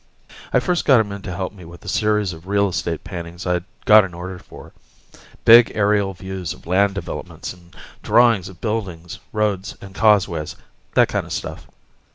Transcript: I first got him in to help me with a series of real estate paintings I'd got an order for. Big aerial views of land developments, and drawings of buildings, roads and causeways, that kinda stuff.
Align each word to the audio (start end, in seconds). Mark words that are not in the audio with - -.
I 0.51 0.59
first 0.59 0.83
got 0.83 0.99
him 0.99 1.11
in 1.11 1.21
to 1.21 1.35
help 1.35 1.53
me 1.53 1.63
with 1.63 1.85
a 1.85 1.87
series 1.87 2.33
of 2.33 2.47
real 2.47 2.67
estate 2.67 3.03
paintings 3.03 3.45
I'd 3.45 3.65
got 3.85 4.03
an 4.03 4.15
order 4.15 4.39
for. 4.39 4.73
Big 5.45 5.71
aerial 5.75 6.15
views 6.15 6.53
of 6.53 6.65
land 6.65 6.95
developments, 6.95 7.53
and 7.53 7.75
drawings 8.01 8.49
of 8.49 8.59
buildings, 8.59 9.19
roads 9.31 9.77
and 9.79 9.93
causeways, 9.93 10.55
that 10.95 11.07
kinda 11.07 11.29
stuff. 11.29 11.67